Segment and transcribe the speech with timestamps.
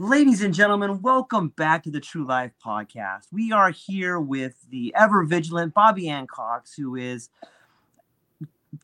[0.00, 3.26] Ladies and gentlemen, welcome back to the True Life Podcast.
[3.30, 7.28] We are here with the ever vigilant Bobbie Anne Cox, who is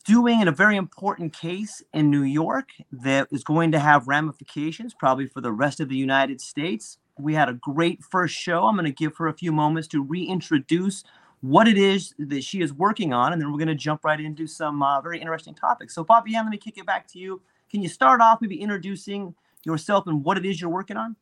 [0.04, 5.26] doing a very important case in New York that is going to have ramifications probably
[5.26, 6.98] for the rest of the United States.
[7.18, 8.66] We had a great first show.
[8.66, 11.02] I'm going to give her a few moments to reintroduce
[11.40, 14.20] what it is that she is working on, and then we're going to jump right
[14.20, 15.94] into some uh, very interesting topics.
[15.94, 17.40] So, Bobby Ann, let me kick it back to you.
[17.70, 19.34] Can you start off maybe introducing
[19.66, 21.16] yourself and what it is you're working on?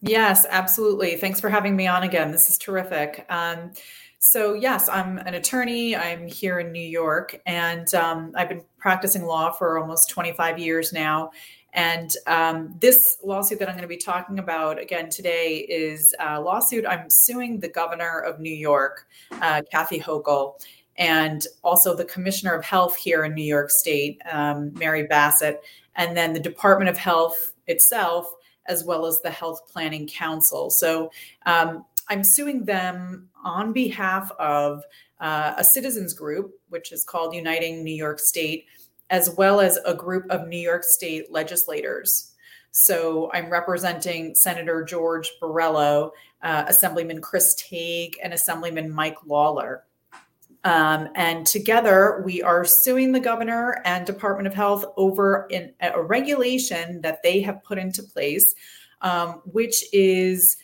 [0.00, 1.16] Yes, absolutely.
[1.16, 2.30] Thanks for having me on again.
[2.30, 3.26] This is terrific.
[3.28, 3.72] Um,
[4.20, 5.94] so, yes, I'm an attorney.
[5.94, 10.92] I'm here in New York, and um, I've been practicing law for almost 25 years
[10.92, 11.30] now.
[11.72, 16.40] And um, this lawsuit that I'm going to be talking about again today is a
[16.40, 19.06] lawsuit I'm suing the governor of New York,
[19.40, 20.54] uh, Kathy Hochul,
[20.96, 25.62] and also the commissioner of health here in New York State, um, Mary Bassett,
[25.94, 28.26] and then the Department of Health itself,
[28.66, 30.70] as well as the Health Planning Council.
[30.70, 31.10] So
[31.46, 34.82] um, I'm suing them on behalf of
[35.20, 38.66] uh, a citizens group, which is called Uniting New York State,
[39.10, 42.34] as well as a group of New York State legislators.
[42.70, 46.10] So I'm representing Senator George Borrello,
[46.42, 49.84] uh, Assemblyman Chris Tague, and Assemblyman Mike Lawler.
[50.64, 56.02] Um, and together, we are suing the governor and Department of Health over in, a
[56.02, 58.54] regulation that they have put into place,
[59.00, 60.56] um, which is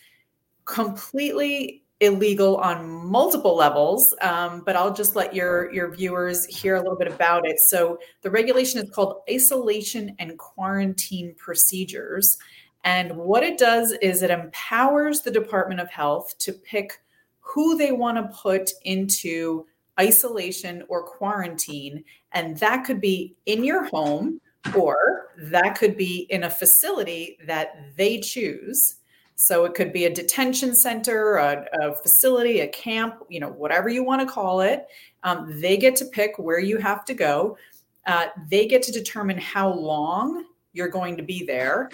[0.65, 4.13] completely illegal on multiple levels.
[4.21, 7.57] Um, but I'll just let your your viewers hear a little bit about it.
[7.59, 12.37] So the regulation is called isolation and quarantine procedures.
[12.83, 16.99] And what it does is it empowers the Department of Health to pick
[17.39, 19.65] who they want to put into
[19.99, 22.03] isolation or quarantine.
[22.33, 24.41] And that could be in your home
[24.75, 28.97] or that could be in a facility that they choose.
[29.35, 33.89] So it could be a detention center, a, a facility, a camp, you know, whatever
[33.89, 34.87] you want to call it.
[35.23, 37.57] Um, they get to pick where you have to go.
[38.05, 41.89] Uh, they get to determine how long you're going to be there.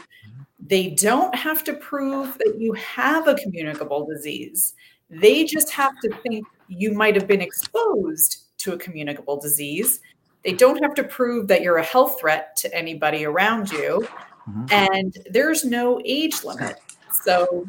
[0.59, 4.75] They don't have to prove that you have a communicable disease.
[5.09, 9.99] They just have to think you might have been exposed to a communicable disease.
[10.43, 14.07] They don't have to prove that you're a health threat to anybody around you.
[14.49, 14.65] Mm-hmm.
[14.71, 16.77] And there's no age limit.
[17.11, 17.67] So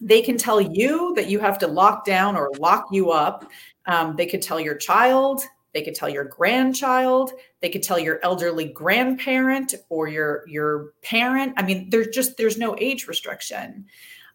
[0.00, 3.50] they can tell you that you have to lock down or lock you up.
[3.86, 5.42] Um, they could tell your child,
[5.72, 11.54] they could tell your grandchild, they could tell your elderly grandparent or your your parent.
[11.56, 13.86] I mean, there's just there's no age restriction.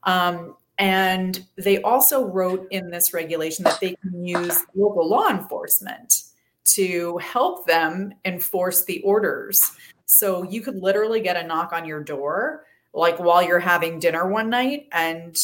[0.04, 6.24] Um, and they also wrote in this regulation that they can use local law enforcement
[6.66, 9.60] to help them enforce the orders.
[10.06, 14.28] So you could literally get a knock on your door, like while you're having dinner
[14.28, 15.36] one night, and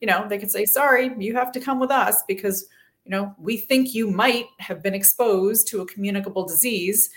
[0.00, 2.66] you know they could say, "Sorry, you have to come with us because
[3.04, 7.10] you know we think you might have been exposed to a communicable disease."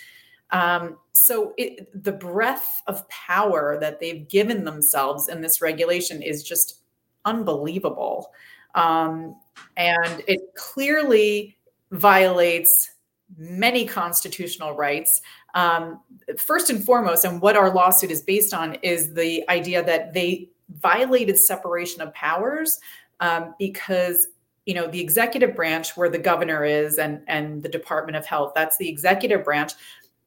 [0.52, 6.44] Um, so it, the breadth of power that they've given themselves in this regulation is
[6.44, 6.82] just
[7.26, 8.32] unbelievable.
[8.76, 9.36] Um,
[9.76, 11.58] and it clearly
[11.92, 12.92] violates
[13.38, 15.22] many constitutional rights.
[15.54, 16.02] Um,
[16.38, 20.50] first and foremost, and what our lawsuit is based on, is the idea that they
[20.70, 22.80] violated separation of powers
[23.20, 24.28] um, because
[24.66, 28.52] you know the executive branch where the governor is and and the department of health
[28.54, 29.72] that's the executive branch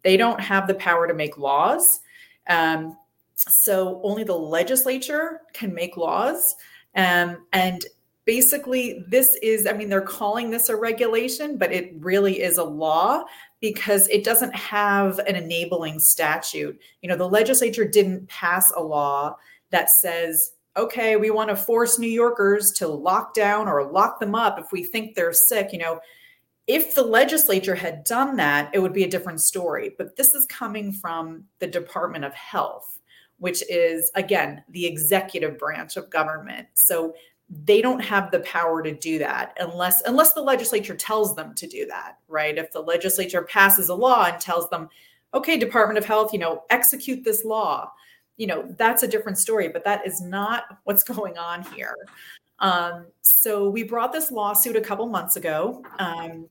[0.03, 2.01] they don't have the power to make laws
[2.49, 2.97] um,
[3.35, 6.57] so only the legislature can make laws
[6.97, 7.85] um, and
[8.27, 12.65] basically this is i mean they're calling this a regulation but it really is a
[12.65, 13.25] law
[13.61, 16.81] because it doesn't have an enabling statute.
[17.03, 19.37] You know the legislature didn't pass a law
[19.71, 24.35] that says okay we want to force new yorkers to lock down or lock them
[24.35, 26.01] up if we think they're sick you know.
[26.67, 30.47] If the legislature had done that it would be a different story but this is
[30.47, 33.00] coming from the department of health
[33.41, 36.69] which is again the executive branch of government.
[36.75, 37.15] So
[37.65, 41.67] they don't have the power to do that unless unless the legislature tells them to
[41.67, 42.57] do that right?
[42.57, 44.89] If the legislature passes a law and tells them
[45.35, 47.91] okay department of health you know execute this law
[48.37, 51.97] you know that's a different story but that is not what's going on here.
[52.61, 55.83] Um, so we brought this lawsuit a couple months ago.
[55.99, 56.47] Um,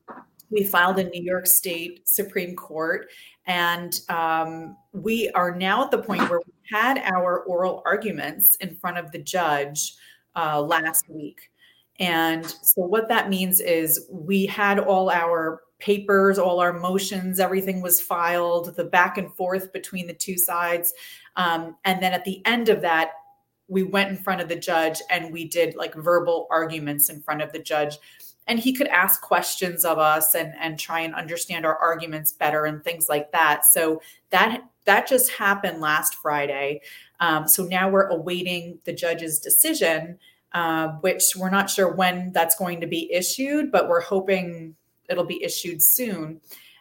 [0.50, 3.08] we filed in new york state supreme court
[3.50, 8.76] and um, we are now at the point where we had our oral arguments in
[8.76, 9.96] front of the judge
[10.36, 11.50] uh, last week.
[11.98, 17.82] And so, what that means is we had all our papers, all our motions, everything
[17.82, 20.94] was filed, the back and forth between the two sides.
[21.34, 23.14] Um, and then at the end of that,
[23.66, 27.42] we went in front of the judge and we did like verbal arguments in front
[27.42, 27.96] of the judge.
[28.46, 32.64] And he could ask questions of us and, and try and understand our arguments better
[32.64, 33.64] and things like that.
[33.64, 36.80] So that that just happened last Friday.
[37.20, 40.18] Um, so now we're awaiting the judge's decision,
[40.52, 44.74] uh, which we're not sure when that's going to be issued, but we're hoping
[45.08, 46.40] it'll be issued soon.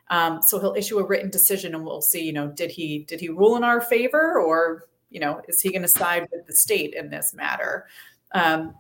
[0.10, 2.24] Um, so he'll issue a written decision, and we'll see.
[2.24, 5.72] You know, did he did he rule in our favor, or you know, is he
[5.72, 7.88] going to side with the state in this matter?
[8.34, 8.76] Um,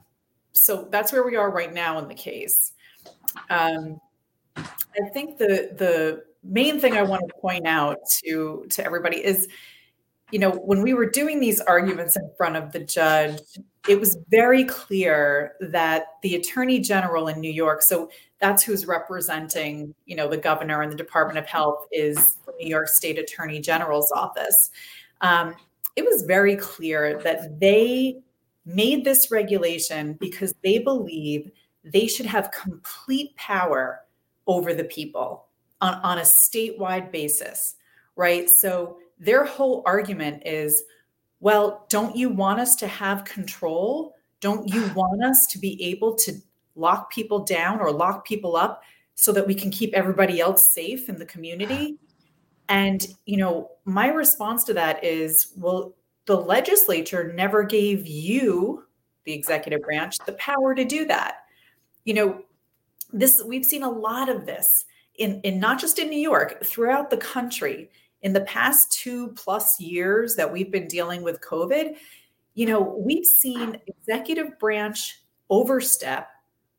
[0.62, 2.74] so that's where we are right now in the case.
[3.50, 4.00] Um,
[4.58, 9.48] I think the the main thing I want to point out to to everybody is,
[10.32, 13.40] you know, when we were doing these arguments in front of the judge,
[13.88, 18.10] it was very clear that the attorney general in New York, so
[18.40, 22.68] that's who's representing, you know, the governor and the Department of Health is the New
[22.68, 24.72] York State Attorney General's office.
[25.22, 25.56] Um,
[25.96, 28.22] it was very clear that they
[28.70, 31.52] made this regulation because they believe
[31.84, 34.02] they should have complete power
[34.48, 35.48] over the people
[35.82, 37.76] on, on a statewide basis,
[38.16, 38.50] right?
[38.50, 40.84] So their whole argument is
[41.42, 44.14] well, don't you want us to have control?
[44.42, 46.34] Don't you want us to be able to
[46.76, 48.84] lock people down or lock people up
[49.16, 51.98] so that we can keep everybody else safe in the community?
[52.72, 55.96] And, you know, my response to that is well,
[56.30, 58.84] the legislature never gave you,
[59.24, 61.38] the executive branch, the power to do that.
[62.06, 62.42] You know,
[63.12, 64.86] this we've seen a lot of this
[65.16, 67.90] in, in not just in New York, throughout the country
[68.22, 71.96] in the past two plus years that we've been dealing with COVID,
[72.54, 76.30] you know, we've seen executive branch overstep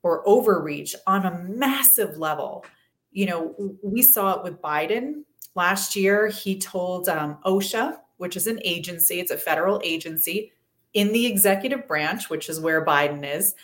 [0.04, 2.64] or overreach on a massive level.
[3.10, 5.24] You know, we saw it with Biden
[5.56, 6.28] last year.
[6.28, 10.52] He told um, OSHA, which is an agency, it's a federal agency
[10.94, 13.54] in the executive branch, which is where Biden is.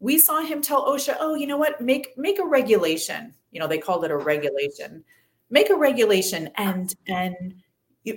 [0.00, 1.80] We saw him tell OSHA, "Oh, you know what?
[1.80, 5.02] Make make a regulation you know they called it a regulation
[5.48, 7.54] make a regulation and and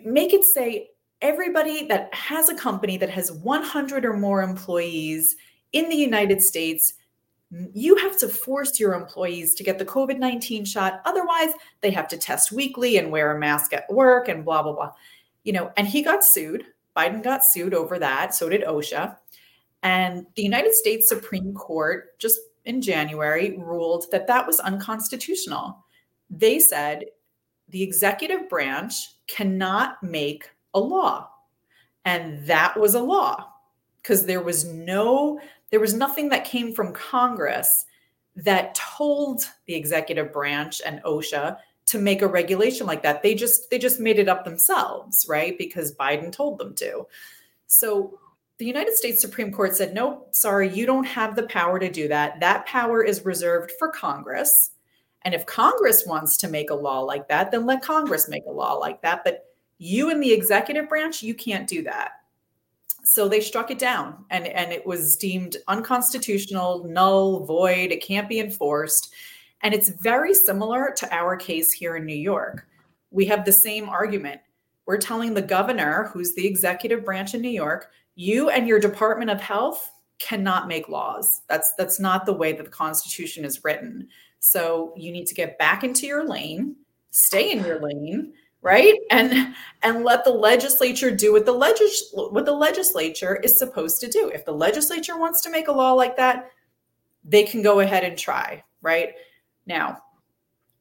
[0.03, 0.89] make it say
[1.22, 5.38] everybody that has a company that has 100 or more employees
[5.72, 6.93] in the United States
[7.74, 11.01] you have to force your employees to get the COVID 19 shot.
[11.05, 14.74] Otherwise, they have to test weekly and wear a mask at work and blah, blah,
[14.74, 14.91] blah.
[15.43, 16.65] You know, and he got sued.
[16.96, 18.36] Biden got sued over that.
[18.36, 19.15] So did OSHA.
[19.84, 25.86] And the United States Supreme Court just in January ruled that that was unconstitutional.
[26.29, 27.05] They said
[27.69, 28.93] the executive branch
[29.27, 31.29] cannot make a law.
[32.05, 33.53] And that was a law
[34.01, 35.39] because there was no
[35.72, 37.86] there was nothing that came from Congress
[38.36, 41.58] that told the executive branch and OSHA
[41.89, 43.24] to make a regulation like that.
[43.24, 45.58] They just they just made it up themselves, right?
[45.58, 47.08] Because Biden told them to.
[47.67, 48.19] So
[48.60, 52.08] the United States Supreme Court said, no, sorry, you don't have the power to do
[52.10, 52.39] that.
[52.41, 54.72] That power is reserved for Congress.
[55.24, 58.51] And if Congress wants to make a law like that, then let Congress make a
[58.51, 59.24] law like that.
[59.24, 59.46] But
[59.77, 62.12] you in the executive branch, you can't do that.
[63.03, 68.29] So they struck it down and, and it was deemed unconstitutional, null, void, it can't
[68.29, 69.13] be enforced.
[69.61, 72.67] And it's very similar to our case here in New York.
[73.11, 74.41] We have the same argument.
[74.85, 79.29] We're telling the governor, who's the executive branch in New York, you and your Department
[79.29, 81.41] of Health cannot make laws.
[81.47, 84.07] That's that's not the way that the Constitution is written.
[84.39, 86.75] So you need to get back into your lane,
[87.11, 88.95] stay in your lane, right?
[89.11, 94.09] And and let the legislature do what the legis- what the legislature is supposed to
[94.09, 94.29] do.
[94.33, 96.51] If the legislature wants to make a law like that,
[97.23, 99.13] they can go ahead and try, right?
[99.69, 99.99] Now,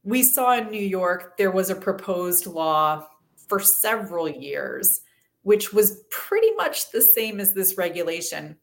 [0.03, 3.07] we saw in New York there was a proposed law
[3.47, 5.03] for several years
[5.43, 8.57] which was pretty much the same as this regulation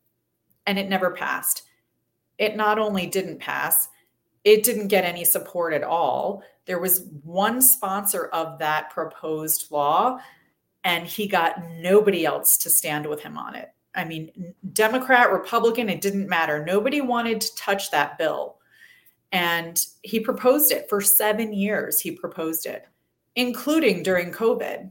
[0.67, 1.63] and it never passed.
[2.37, 3.87] It not only didn't pass,
[4.43, 6.43] it didn't get any support at all.
[6.65, 10.19] There was one sponsor of that proposed law,
[10.83, 13.69] and he got nobody else to stand with him on it.
[13.95, 16.63] I mean, Democrat, Republican, it didn't matter.
[16.63, 18.57] Nobody wanted to touch that bill.
[19.35, 21.99] And he proposed it for seven years.
[21.99, 22.87] He proposed it,
[23.35, 24.89] including during COVID.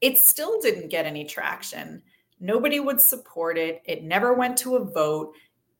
[0.00, 2.00] It still didn't get any traction.
[2.38, 3.82] Nobody would support it.
[3.84, 5.32] It never went to a vote.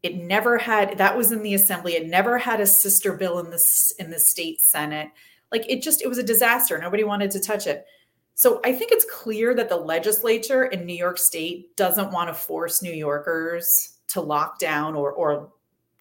[0.03, 1.95] It never had that was in the assembly.
[1.95, 3.65] It never had a sister bill in the
[4.01, 5.11] in the state senate.
[5.53, 6.77] Like it just it was a disaster.
[6.79, 7.87] Nobody wanted to touch it.
[8.35, 12.35] So I think it's clear that the legislature in New York State doesn't want to
[12.35, 13.69] force New Yorkers
[14.09, 15.53] to lock down or or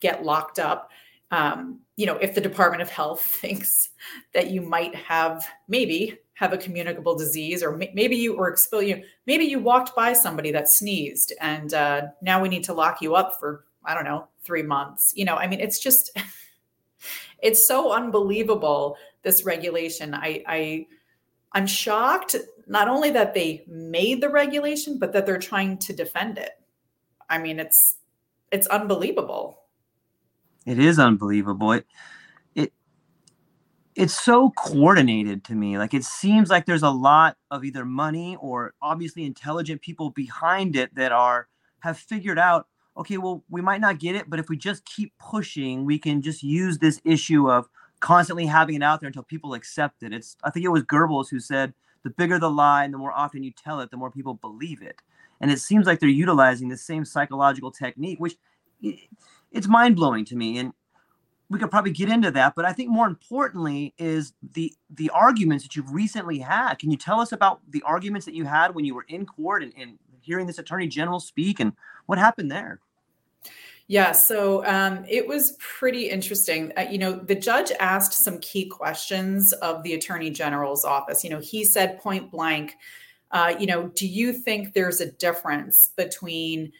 [0.01, 0.89] get locked up.
[1.31, 3.89] Um, you know, if the Department of Health thinks
[4.33, 9.03] that you might have maybe have a communicable disease, or maybe you or exposed, you
[9.25, 13.15] maybe you walked by somebody that sneezed, and uh, now we need to lock you
[13.15, 15.13] up for I don't know three months.
[15.15, 16.17] You know, I mean, it's just
[17.41, 20.13] it's so unbelievable this regulation.
[20.13, 20.87] I, I
[21.53, 22.35] I'm shocked
[22.67, 26.51] not only that they made the regulation, but that they're trying to defend it.
[27.29, 27.97] I mean, it's
[28.51, 29.64] it's unbelievable.
[30.65, 31.73] It is unbelievable.
[31.73, 31.85] It,
[32.55, 32.73] it
[33.95, 35.77] it's so coordinated to me.
[35.77, 40.75] Like it seems like there's a lot of either money or obviously intelligent people behind
[40.75, 41.47] it that are
[41.79, 42.67] have figured out,
[42.97, 46.21] okay, well, we might not get it, but if we just keep pushing, we can
[46.21, 47.67] just use this issue of
[47.99, 50.13] constantly having it out there until people accept it.
[50.13, 53.11] It's I think it was Goebbels who said, the bigger the lie and the more
[53.11, 55.01] often you tell it, the more people believe it.
[55.41, 58.35] And it seems like they're utilizing the same psychological technique, which
[59.55, 60.59] it's mind blowing to me.
[60.59, 60.73] And
[61.49, 65.63] we could probably get into that but i think more importantly is the the arguments
[65.63, 68.83] that you've recently had can you tell us about the arguments that you had when
[68.83, 71.73] you were in court and, and hearing this attorney general speak and
[72.07, 72.79] what happened there
[73.87, 76.71] yeah, so um, it was pretty interesting.
[76.75, 81.23] Uh, you know, the judge asked some key questions of the attorney general's office.
[81.23, 82.73] You know, he said point blank,
[83.29, 86.71] uh, you know, do you think there's a difference between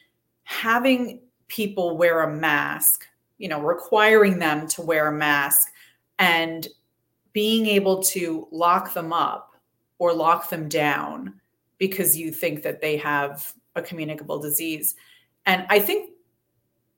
[0.46, 5.72] having people wear a mask you know, requiring them to wear a mask
[6.20, 6.68] and
[7.34, 9.56] being able to lock them up
[10.00, 11.34] or lock them down
[11.78, 14.96] because you think that they have a communicable disease.
[15.46, 16.12] And I think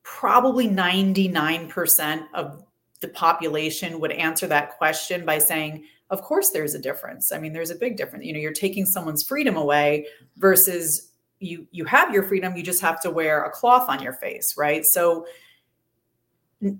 [0.03, 2.63] probably 99% of
[2.99, 7.31] the population would answer that question by saying, of course there's a difference.
[7.31, 8.25] I mean, there's a big difference.
[8.25, 10.05] You know, you're taking someone's freedom away
[10.37, 14.13] versus you you have your freedom, you just have to wear a cloth on your
[14.13, 14.85] face, right?
[14.85, 15.25] So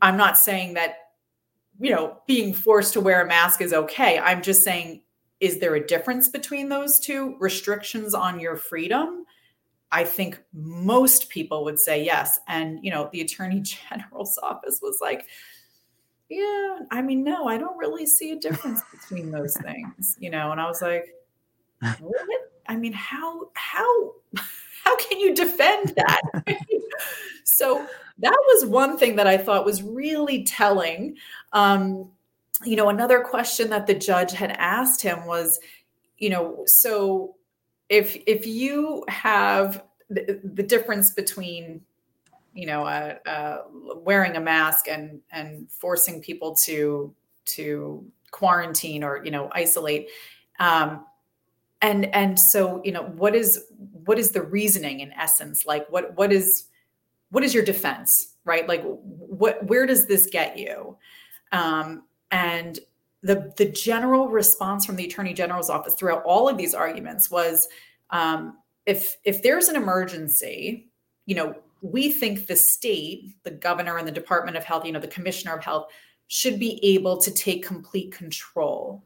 [0.02, 0.96] I'm not saying that,
[1.80, 4.18] you know, being forced to wear a mask is okay.
[4.20, 5.02] I'm just saying,
[5.40, 9.26] is there a difference between those two restrictions on your freedom?
[9.92, 12.40] I think most people would say yes.
[12.48, 15.28] And, you know, the attorney general's office was like,
[16.30, 20.52] yeah, I mean, no, I don't really see a difference between those things, you know,
[20.52, 21.14] and I was like,
[22.00, 22.47] what?
[22.68, 24.14] I mean, how, how,
[24.84, 26.22] how can you defend that?
[27.44, 27.86] so
[28.20, 31.18] that was one thing that I thought was really telling.
[31.54, 32.10] Um,
[32.64, 35.60] you know, another question that the judge had asked him was,
[36.18, 37.36] you know, so
[37.90, 41.82] if if you have the, the difference between
[42.54, 43.62] you know uh, uh,
[43.98, 47.14] wearing a mask and and forcing people to
[47.46, 50.10] to quarantine or you know isolate
[50.60, 51.06] um,
[51.82, 53.66] and and so you know what is
[54.06, 55.66] what is the reasoning in essence?
[55.66, 56.66] Like what what is
[57.30, 58.68] what is your defense right?
[58.68, 60.98] Like what where does this get you?
[61.52, 62.80] Um, and
[63.22, 67.68] the the general response from the attorney general's office throughout all of these arguments was
[68.10, 70.88] um, if if there's an emergency
[71.26, 75.00] you know we think the state the governor and the department of health you know
[75.00, 75.88] the commissioner of health
[76.28, 79.04] should be able to take complete control.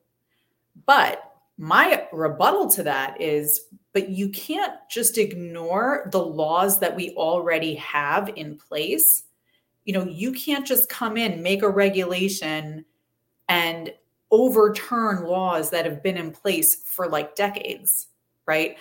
[0.85, 1.30] But
[1.61, 7.75] my rebuttal to that is but you can't just ignore the laws that we already
[7.75, 9.23] have in place
[9.85, 12.83] you know you can't just come in make a regulation
[13.47, 13.91] and
[14.31, 18.07] overturn laws that have been in place for like decades,
[18.45, 18.77] right?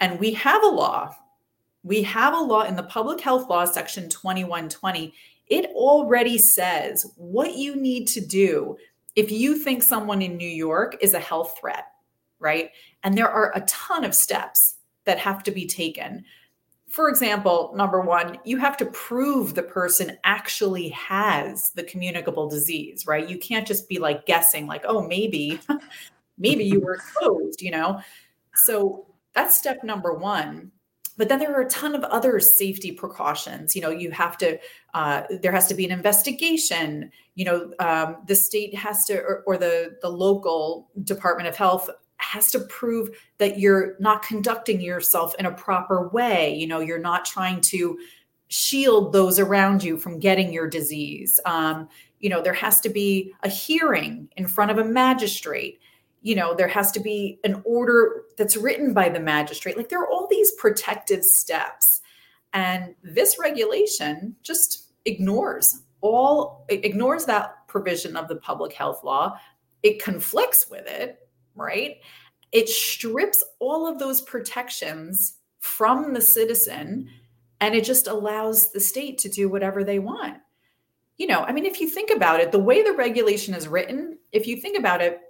[0.00, 1.14] And we have a law.
[1.82, 5.12] We have a law in the public health law, section 2120.
[5.48, 8.78] It already says what you need to do
[9.14, 11.84] if you think someone in New York is a health threat,
[12.38, 12.70] right?
[13.02, 16.24] And there are a ton of steps that have to be taken.
[16.88, 23.04] For example, number one, you have to prove the person actually has the communicable disease,
[23.06, 23.28] right?
[23.28, 25.60] You can't just be like guessing, like, oh, maybe,
[26.38, 28.00] maybe you were exposed, you know?
[28.54, 30.70] So that's step number one.
[31.16, 33.76] But then there are a ton of other safety precautions.
[33.76, 34.58] You know, you have to,
[34.94, 37.10] uh, there has to be an investigation.
[37.34, 41.88] You know, um, the state has to, or, or the the local Department of Health
[42.18, 46.54] has to prove that you're not conducting yourself in a proper way.
[46.54, 47.98] You know, you're not trying to
[48.48, 51.40] shield those around you from getting your disease.
[51.44, 51.88] Um,
[52.20, 55.80] you know, there has to be a hearing in front of a magistrate.
[56.22, 59.76] You know, there has to be an order that's written by the magistrate.
[59.76, 62.00] Like there are all these protective steps.
[62.52, 69.38] And this regulation just ignores all, it ignores that provision of the public health law.
[69.82, 71.23] It conflicts with it
[71.54, 71.96] right?
[72.52, 77.08] It strips all of those protections from the citizen
[77.60, 80.38] and it just allows the state to do whatever they want.
[81.16, 84.18] You know, I mean, if you think about it, the way the regulation is written,
[84.32, 85.20] if you think about it,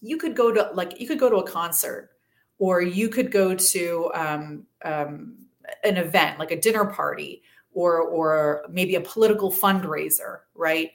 [0.00, 2.10] you could go to like you could go to a concert
[2.58, 5.36] or you could go to um, um,
[5.84, 10.90] an event like a dinner party or or maybe a political fundraiser right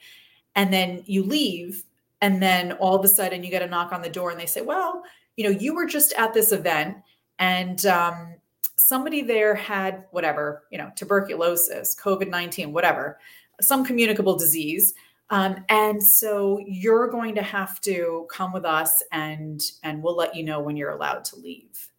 [0.55, 1.84] and then you leave
[2.21, 4.45] and then all of a sudden you get a knock on the door and they
[4.45, 5.03] say well
[5.36, 6.97] you know you were just at this event
[7.39, 8.36] and um,
[8.77, 13.19] somebody there had whatever you know tuberculosis covid-19 whatever
[13.62, 14.93] some communicable disease.
[15.29, 20.36] Um, and so you're going to have to come with us and and we'll let
[20.36, 21.89] you know when you're allowed to leave.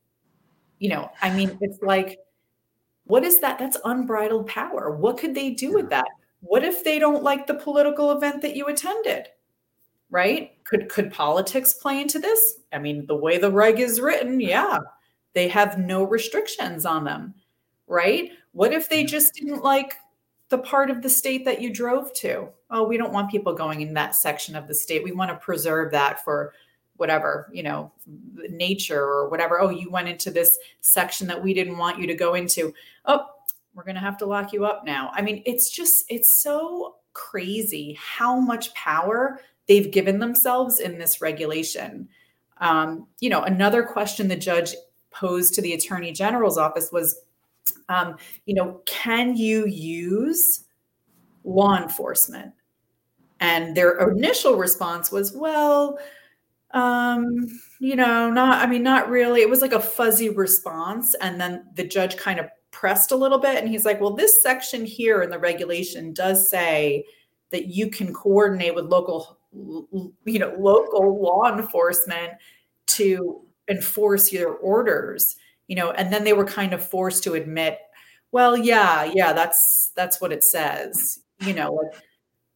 [0.79, 2.21] You know i mean it's like
[3.05, 3.59] what is that?
[3.59, 4.95] That's unbridled power.
[4.95, 6.07] What could they do with that?
[6.41, 9.29] What if they don't like the political event that you attended
[10.11, 10.53] right?
[10.65, 12.61] Could could politics play into this?
[12.73, 14.79] I mean, the way the reg is written, yeah,
[15.35, 17.35] they have no restrictions on them,
[17.87, 18.33] right?
[18.53, 19.95] What if they just didn't like
[20.49, 22.49] the part of the state that you drove to?
[22.71, 25.05] Oh, we don't want people going in that section of the state.
[25.05, 26.55] We want to preserve that for
[26.97, 27.93] whatever, you know,
[28.51, 29.61] nature or whatever.
[29.61, 32.75] Oh, you went into this section that we didn't want you to go into.
[33.05, 33.27] Oh,
[33.75, 35.11] we're going to have to lock you up now.
[35.15, 41.21] I mean, it's just, it's so crazy how much power they've given themselves in this
[41.21, 42.09] regulation.
[42.59, 44.75] Um, you know, another question the judge
[45.11, 47.21] posed to the attorney general's office was,
[47.89, 50.65] um, you know, can you use
[51.45, 52.53] law enforcement?
[53.41, 55.99] And their initial response was, well,
[56.73, 57.47] um,
[57.79, 59.43] you know, not, I mean, not really.
[59.43, 61.15] It was like a fuzzy response.
[61.21, 64.43] And then the judge kind of pressed a little bit and he's like, well, this
[64.43, 67.05] section here in the regulation does say
[67.51, 72.33] that you can coordinate with local you know local law enforcement
[72.87, 75.37] to enforce your orders
[75.69, 77.79] you know and then they were kind of forced to admit
[78.31, 81.91] well yeah yeah that's that's what it says you know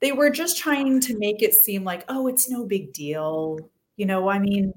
[0.00, 3.58] they were just trying to make it seem like oh it's no big deal
[3.96, 4.72] you know i mean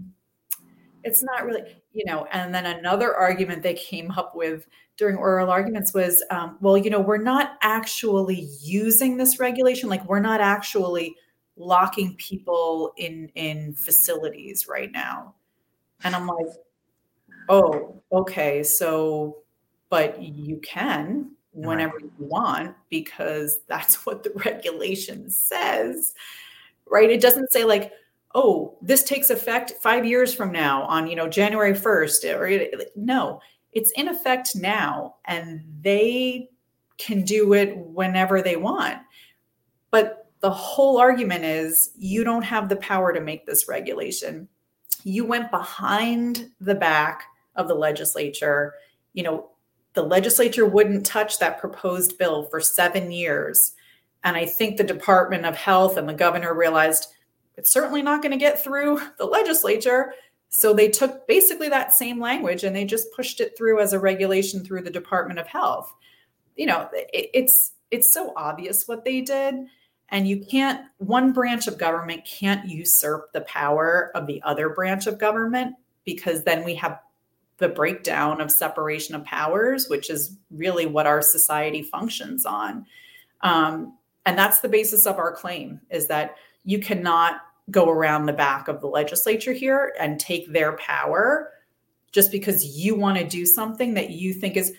[1.03, 5.49] it's not really you know and then another argument they came up with during oral
[5.49, 10.39] arguments was um, well you know we're not actually using this regulation like we're not
[10.39, 11.15] actually
[11.57, 15.33] locking people in in facilities right now.
[16.03, 16.47] And i'm like
[17.47, 19.37] oh okay so
[19.89, 26.13] but you can whenever you want because that's what the regulation says
[26.87, 27.09] right?
[27.09, 27.93] It doesn't say like
[28.35, 33.39] oh this takes effect 5 years from now on you know January 1st or no
[33.71, 36.49] it's in effect now and they
[36.97, 38.99] can do it whenever they want.
[39.91, 44.47] But the whole argument is you don't have the power to make this regulation.
[45.03, 47.23] You went behind the back
[47.55, 48.75] of the legislature.
[49.13, 49.49] You know,
[49.95, 53.71] the legislature wouldn't touch that proposed bill for seven years.
[54.23, 57.07] And I think the Department of Health and the governor realized
[57.57, 60.13] it's certainly not going to get through the legislature.
[60.49, 63.99] So they took basically that same language and they just pushed it through as a
[63.99, 65.91] regulation through the Department of Health.
[66.55, 69.55] You know, it, it's it's so obvious what they did
[70.09, 75.07] and you can't, one branch of government can't usurp the power of the other branch
[75.07, 76.99] of government because then we have
[77.57, 82.85] the breakdown of separation of powers, which is really what our society functions on.
[83.41, 87.41] Um, and that's the basis of our claim is that you cannot
[87.71, 91.51] go around the back of the legislature here and take their power
[92.11, 94.73] just because you want to do something that you think is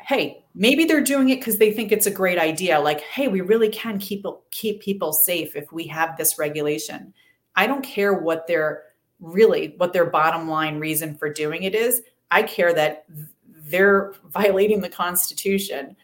[0.00, 3.40] hey maybe they're doing it because they think it's a great idea like hey we
[3.40, 7.12] really can keep keep people safe if we have this regulation.
[7.56, 8.84] I don't care what their
[9.20, 12.02] really what their bottom line reason for doing it is.
[12.30, 13.04] I care that
[13.46, 15.96] they're violating the constitution.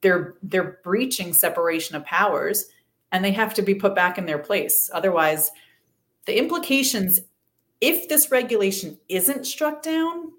[0.00, 2.66] They're they're breaching separation of powers
[3.12, 4.90] and they have to be put back in their place.
[4.92, 5.50] Otherwise
[6.26, 7.20] the implications
[7.80, 10.31] if this regulation isn't struck down,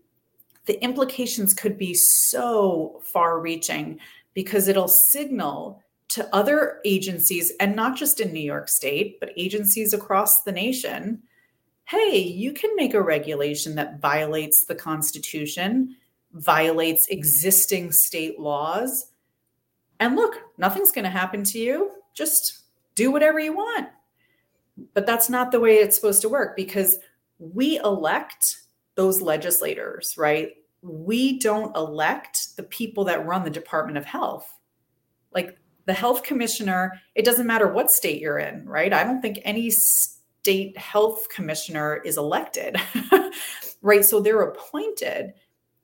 [0.65, 3.99] the implications could be so far reaching
[4.33, 9.93] because it'll signal to other agencies, and not just in New York State, but agencies
[9.93, 11.23] across the nation
[11.85, 15.95] hey, you can make a regulation that violates the Constitution,
[16.33, 19.11] violates existing state laws.
[19.99, 21.91] And look, nothing's going to happen to you.
[22.13, 22.63] Just
[22.95, 23.89] do whatever you want.
[24.93, 26.97] But that's not the way it's supposed to work because
[27.37, 28.62] we elect
[28.95, 30.51] those legislators, right?
[30.81, 34.53] We don't elect the people that run the Department of Health.
[35.33, 38.93] Like the health commissioner, it doesn't matter what state you're in, right?
[38.93, 42.77] I don't think any state health commissioner is elected,
[43.81, 44.05] right?
[44.05, 45.33] So they're appointed.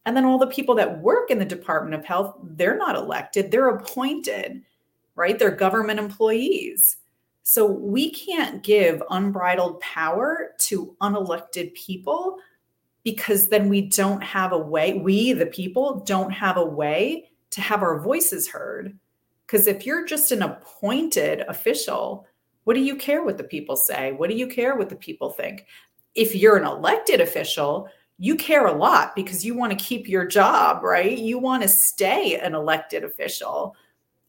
[0.05, 3.51] And then all the people that work in the Department of Health, they're not elected,
[3.51, 4.61] they're appointed,
[5.15, 5.37] right?
[5.37, 6.97] They're government employees.
[7.43, 12.37] So we can't give unbridled power to unelected people
[13.11, 17.61] because then we don't have a way, we, the people, don't have a way to
[17.61, 18.97] have our voices heard.
[19.45, 22.27] Because if you're just an appointed official,
[22.65, 24.11] what do you care what the people say?
[24.11, 25.65] What do you care what the people think?
[26.13, 30.27] If you're an elected official, you care a lot because you want to keep your
[30.27, 31.17] job, right?
[31.17, 33.75] You want to stay an elected official.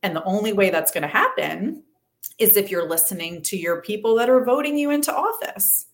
[0.02, 1.82] And the only way that's going to happen
[2.38, 5.86] is if you're listening to your people that are voting you into office.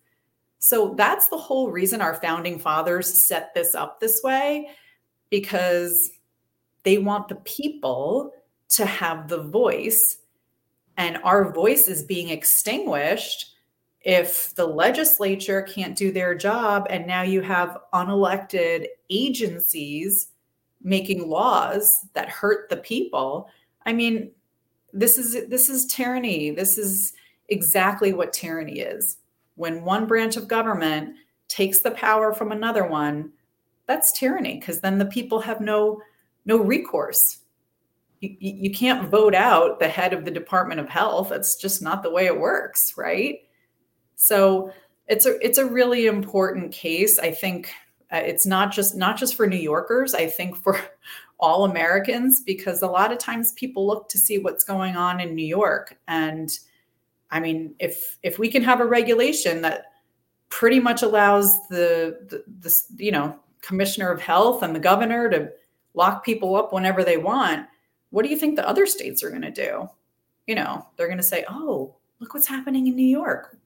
[0.59, 4.69] So that's the whole reason our founding fathers set this up this way
[5.31, 6.11] because
[6.83, 8.33] they want the people
[8.71, 10.19] to have the voice.
[10.97, 13.55] And our voice is being extinguished
[14.01, 20.29] if the legislature can't do their job and now you have unelected agencies
[20.83, 23.51] making laws that hurt the people.
[23.85, 24.31] I mean,
[24.93, 27.13] this is this is tyranny this is
[27.49, 29.19] exactly what tyranny is
[29.57, 31.17] when one branch of government
[31.49, 33.33] takes the power from another one
[33.87, 36.01] that's tyranny because then the people have no
[36.45, 37.39] no recourse.
[38.21, 41.29] You, you can't vote out the head of the department of health.
[41.29, 43.41] That's just not the way it works right?
[44.17, 44.73] So
[45.09, 47.19] it's a it's a really important case.
[47.19, 47.71] I think
[48.13, 50.79] uh, it's not just not just for new yorkers i think for
[51.39, 55.35] all Americans because a lot of times people look to see what's going on in
[55.35, 56.51] New York and
[57.31, 59.87] I mean if if we can have a regulation that
[60.49, 65.51] pretty much allows the, the the you know commissioner of health and the governor to
[65.95, 67.67] lock people up whenever they want
[68.11, 69.89] what do you think the other states are going to do?
[70.47, 73.57] You know they're going to say oh look what's happening in New York.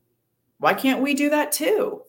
[0.59, 2.03] Why can't we do that too?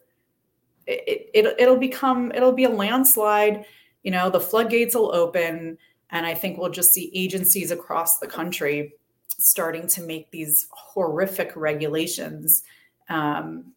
[0.87, 3.65] It, it, it'll become it'll be a landslide.
[4.03, 5.77] You know, the floodgates will open.
[6.09, 8.93] And I think we'll just see agencies across the country
[9.39, 12.63] starting to make these horrific regulations
[13.09, 13.73] um,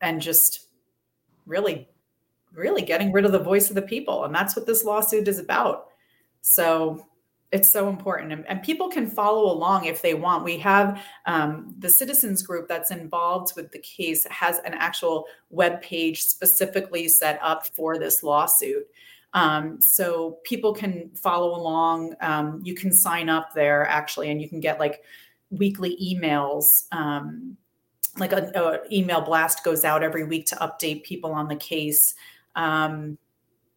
[0.00, 0.66] and just
[1.46, 1.88] really,
[2.52, 4.24] really getting rid of the voice of the people.
[4.24, 5.88] And that's what this lawsuit is about.
[6.40, 7.06] So
[7.52, 11.74] it's so important and, and, people can follow along if they want we have um,
[11.78, 17.38] the citizens group that's involved with the case has an actual web page specifically set
[17.42, 18.88] up for this lawsuit
[19.34, 22.14] um, so people can follow along.
[22.20, 25.02] Um, you can sign up there actually, and you can get like
[25.50, 26.86] weekly emails.
[26.92, 27.56] Um,
[28.18, 28.52] like an
[28.90, 32.14] email blast goes out every week to update people on the case.
[32.56, 33.16] Um,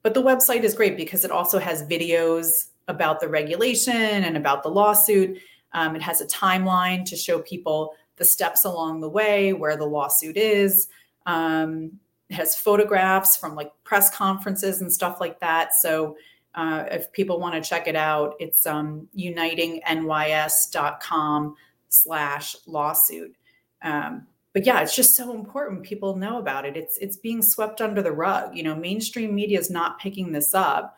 [0.03, 4.61] but the website is great because it also has videos about the regulation and about
[4.61, 5.39] the lawsuit.
[5.73, 9.85] Um, it has a timeline to show people the steps along the way, where the
[9.85, 10.87] lawsuit is.
[11.25, 11.99] Um,
[12.31, 15.75] has photographs from like press conferences and stuff like that.
[15.75, 16.17] So
[16.55, 21.55] uh, if people want to check it out, it's um, unitingnys.com
[21.89, 23.35] slash lawsuit.
[23.81, 26.77] Um, but yeah, it's just so important people know about it.
[26.77, 28.55] It's it's being swept under the rug.
[28.55, 30.95] You know, mainstream media is not picking this up,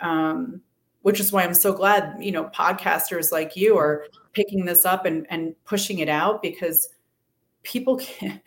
[0.00, 0.60] um,
[1.00, 5.06] which is why I'm so glad you know podcasters like you are picking this up
[5.06, 6.90] and and pushing it out because
[7.62, 8.42] people can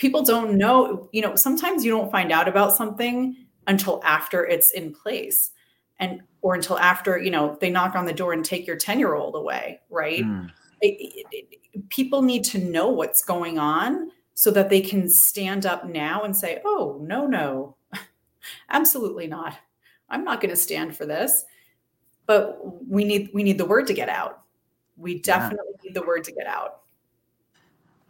[0.00, 3.36] people don't know, you know, sometimes you don't find out about something
[3.66, 5.52] until after it's in place
[6.00, 9.36] and or until after, you know, they knock on the door and take your 10-year-old
[9.36, 10.24] away, right?
[10.24, 10.50] Mm.
[10.80, 15.66] It, it, it, people need to know what's going on so that they can stand
[15.66, 17.76] up now and say, oh, no, no,
[18.70, 19.54] absolutely not.
[20.08, 21.44] I'm not going to stand for this.
[22.24, 22.58] But
[22.88, 24.42] we need we need the word to get out.
[24.96, 25.88] We definitely yeah.
[25.88, 26.82] need the word to get out.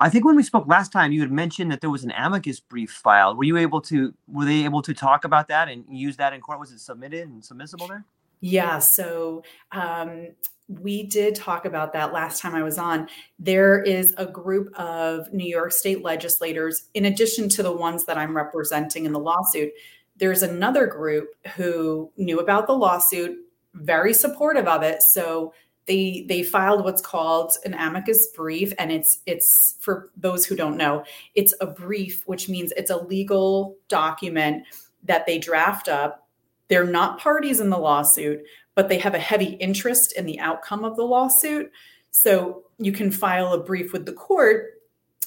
[0.02, 2.58] I think when we spoke last time, you had mentioned that there was an amicus
[2.58, 3.36] brief filed.
[3.36, 4.14] Were you able to?
[4.28, 6.58] Were they able to talk about that and use that in court?
[6.58, 8.04] Was it submitted and submissible there?
[8.40, 8.78] Yeah.
[8.78, 10.28] So um,
[10.68, 13.08] we did talk about that last time I was on.
[13.38, 18.16] There is a group of New York State legislators, in addition to the ones that
[18.16, 19.70] I'm representing in the lawsuit.
[20.16, 23.36] There's another group who knew about the lawsuit,
[23.74, 25.02] very supportive of it.
[25.12, 25.52] So
[25.90, 30.76] they they filed what's called an amicus brief and it's it's for those who don't
[30.76, 31.02] know
[31.34, 34.62] it's a brief which means it's a legal document
[35.02, 36.28] that they draft up.
[36.68, 38.40] They're not parties in the lawsuit
[38.76, 41.72] but they have a heavy interest in the outcome of the lawsuit.
[42.12, 44.80] So you can file a brief with the court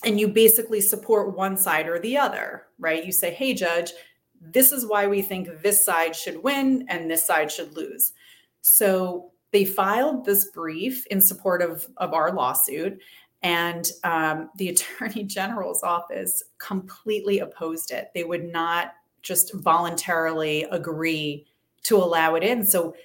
[0.06, 3.06] and you basically support one side or the other right?
[3.06, 3.92] You say hey judge
[4.40, 8.14] this is why we think this side should win and this side should lose.
[8.62, 13.00] So they filed this brief in support of, of our lawsuit,
[13.44, 18.10] and um, the attorney general's office completely opposed it.
[18.14, 21.46] They would not just voluntarily agree
[21.84, 22.66] to allow it in.
[22.66, 22.96] So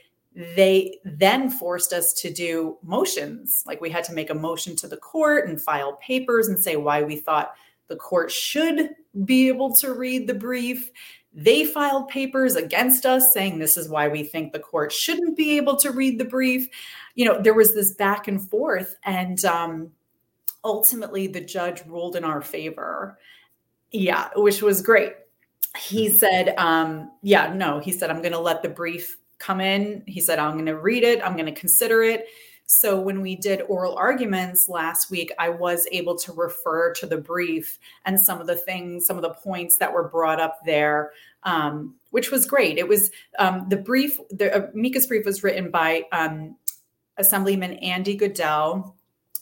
[0.57, 3.63] they then forced us to do motions.
[3.67, 6.77] Like we had to make a motion to the court and file papers and say
[6.77, 7.55] why we thought
[7.89, 8.91] the court should
[9.25, 10.91] be able to read the brief.
[11.38, 15.57] They filed papers against us saying this is why we think the court shouldn't be
[15.57, 16.68] able to read the brief.
[17.14, 19.92] You know, there was this back and forth, and um,
[20.64, 23.20] ultimately the judge ruled in our favor.
[23.92, 25.12] Yeah, which was great.
[25.77, 30.03] He said, um, Yeah, no, he said, I'm going to let the brief come in.
[30.09, 32.27] He said, I'm going to read it, I'm going to consider it.
[32.71, 37.17] So when we did oral arguments last week, I was able to refer to the
[37.17, 41.13] brief and some of the things, some of the points that were brought up there,
[41.45, 42.77] um, which was great.
[42.77, 46.57] It was um, the brief, the amicus brief was written by um,
[47.17, 48.95] Assemblyman Andy Goodell,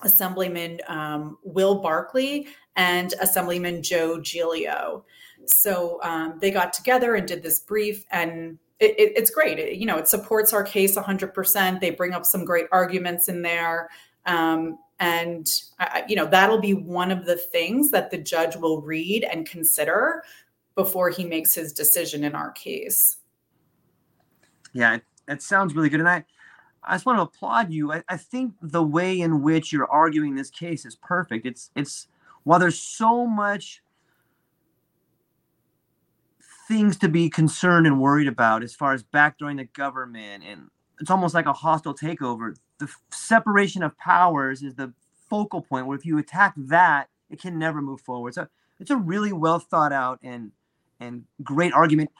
[0.03, 5.05] Assemblyman um, Will Barclay, and Assemblyman Joe Giglio.
[5.50, 9.59] So um, they got together and did this brief and it, it, it's great.
[9.59, 11.80] It, you know, it supports our case 100%.
[11.80, 13.88] They bring up some great arguments in there.
[14.26, 15.46] Um, and,
[15.78, 19.48] I, you know, that'll be one of the things that the judge will read and
[19.48, 20.22] consider
[20.74, 23.16] before he makes his decision in our case.
[24.72, 26.00] Yeah, it sounds really good.
[26.00, 26.24] And I,
[26.82, 27.92] I just want to applaud you.
[27.92, 31.46] I, I think the way in which you're arguing this case is perfect.
[31.46, 32.09] It's, it's,
[32.44, 33.82] while there's so much
[36.68, 40.68] things to be concerned and worried about as far as backdooring the government and
[41.00, 42.57] it's almost like a hostile takeover.
[42.79, 44.92] The separation of powers is the
[45.29, 48.35] focal point where if you attack that it can never move forward.
[48.35, 48.46] So
[48.81, 50.52] it's a really well thought out and
[50.98, 52.11] and great argument.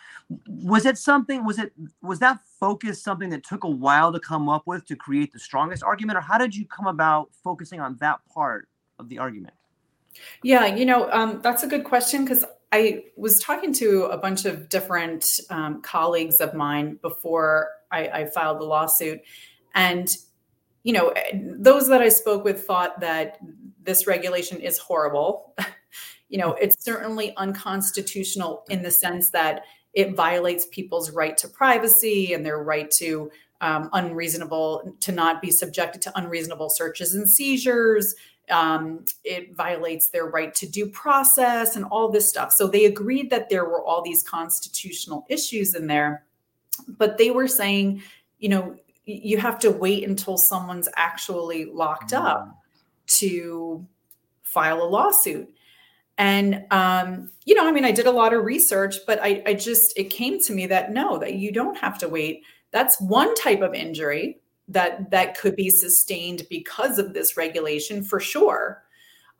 [0.46, 4.48] Was it something was it was that focus something that took a while to come
[4.48, 7.96] up with to create the strongest argument or how did you come about focusing on
[8.00, 9.54] that part of the argument?
[10.42, 14.44] Yeah you know um, that's a good question because I was talking to a bunch
[14.44, 19.20] of different um, colleagues of mine before I, I filed the lawsuit.
[19.74, 20.09] And,
[20.83, 23.38] you know, those that I spoke with thought that
[23.83, 25.55] this regulation is horrible.
[26.29, 29.62] you know, it's certainly unconstitutional in the sense that
[29.94, 35.50] it violates people's right to privacy and their right to um, unreasonable, to not be
[35.50, 38.14] subjected to unreasonable searches and seizures
[38.50, 42.52] um, it violates their right to due process and all this stuff.
[42.52, 46.24] So they agreed that there were all these constitutional issues in there,
[46.88, 48.02] but they were saying,
[48.38, 53.18] you know, you have to wait until someone's actually locked up mm.
[53.18, 53.87] to
[54.42, 55.52] file a lawsuit.
[56.18, 59.54] And um, you know, I mean, I did a lot of research, but I, I
[59.54, 62.42] just it came to me that no, that you don't have to wait.
[62.70, 68.20] That's one type of injury that that could be sustained because of this regulation for
[68.20, 68.83] sure.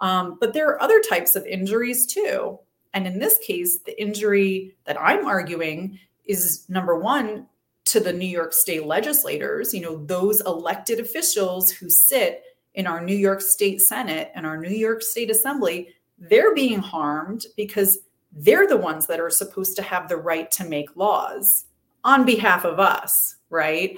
[0.01, 2.59] Um, but there are other types of injuries too.
[2.95, 7.47] And in this case, the injury that I'm arguing is number one
[7.87, 12.43] to the New York state legislators, you know, those elected officials who sit
[12.75, 17.47] in our New York State Senate and our New York State Assembly, they're being harmed
[17.57, 17.99] because
[18.33, 21.65] they're the ones that are supposed to have the right to make laws
[22.05, 23.97] on behalf of us, right?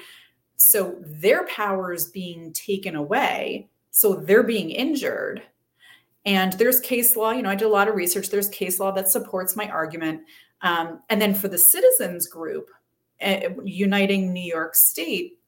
[0.59, 3.69] So their power is being taken away.
[3.91, 5.43] So they're being injured.
[6.27, 8.29] And there's case law, you know, I did a lot of research.
[8.29, 10.23] There's case law that supports my argument.
[10.63, 12.69] Um, and then for the citizens group,
[13.23, 15.39] uh, Uniting New York State,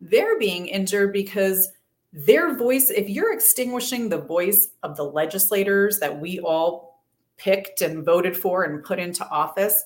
[0.00, 1.70] they're being injured because
[2.12, 7.02] their voice, if you're extinguishing the voice of the legislators that we all
[7.38, 9.82] picked and voted for and put into office,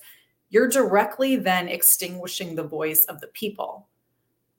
[0.49, 3.87] you're directly then extinguishing the voice of the people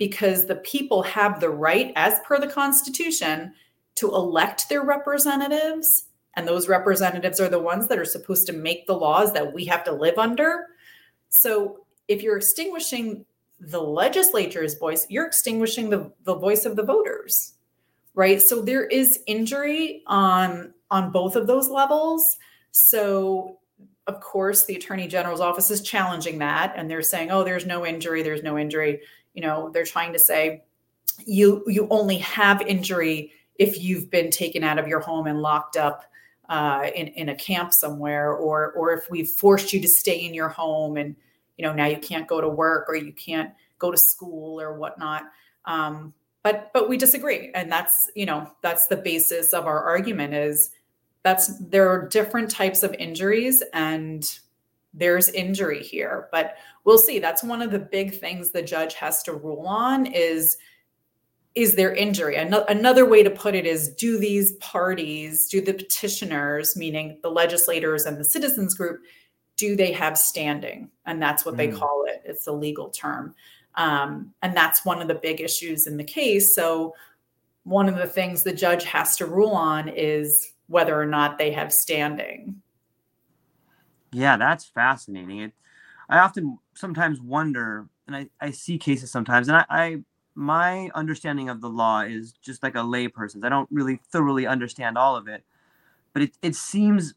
[0.00, 3.54] because the people have the right, as per the Constitution,
[3.94, 6.06] to elect their representatives.
[6.34, 9.64] And those representatives are the ones that are supposed to make the laws that we
[9.66, 10.66] have to live under.
[11.28, 13.24] So if you're extinguishing
[13.60, 17.54] the legislature's voice, you're extinguishing the, the voice of the voters
[18.14, 22.36] right so there is injury on on both of those levels
[22.72, 23.58] so
[24.06, 27.86] of course the attorney general's office is challenging that and they're saying oh there's no
[27.86, 29.00] injury there's no injury
[29.34, 30.62] you know they're trying to say
[31.26, 35.76] you you only have injury if you've been taken out of your home and locked
[35.76, 36.04] up
[36.48, 40.34] uh, in in a camp somewhere, or or if we've forced you to stay in
[40.34, 41.14] your home and
[41.56, 44.74] you know now you can't go to work or you can't go to school or
[44.74, 45.24] whatnot.
[45.64, 46.12] Um,
[46.42, 50.70] but but we disagree and that's you know that's the basis of our argument is
[51.22, 54.40] that's there are different types of injuries and
[54.92, 59.22] there's injury here but we'll see that's one of the big things the judge has
[59.22, 60.56] to rule on is
[61.54, 66.76] is there injury another way to put it is do these parties do the petitioners
[66.76, 69.00] meaning the legislators and the citizens group
[69.56, 71.58] do they have standing and that's what mm.
[71.58, 73.34] they call it it's a legal term
[73.74, 76.54] um, and that's one of the big issues in the case.
[76.54, 76.94] So,
[77.64, 81.50] one of the things the judge has to rule on is whether or not they
[81.52, 82.60] have standing.
[84.12, 85.40] Yeah, that's fascinating.
[85.40, 85.52] It,
[86.08, 89.96] I often sometimes wonder, and I, I see cases sometimes, and I, I
[90.34, 93.44] my understanding of the law is just like a layperson's.
[93.44, 95.44] I don't really thoroughly understand all of it,
[96.14, 97.14] but it, it seems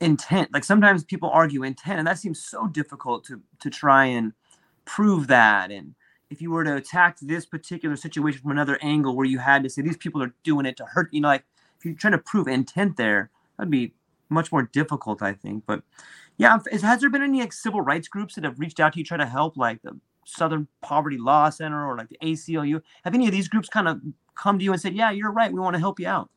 [0.00, 0.52] intent.
[0.52, 4.32] Like sometimes people argue intent, and that seems so difficult to to try and
[4.86, 5.96] prove that and
[6.30, 9.70] if you were to attack this particular situation from another angle where you had to
[9.70, 11.44] say these people are doing it to hurt you know like
[11.78, 13.92] if you're trying to prove intent there that'd be
[14.28, 15.82] much more difficult i think but
[16.36, 19.04] yeah has there been any like civil rights groups that have reached out to you
[19.04, 23.26] try to help like the southern poverty law center or like the aclu have any
[23.26, 24.00] of these groups kind of
[24.34, 26.30] come to you and said yeah you're right we want to help you out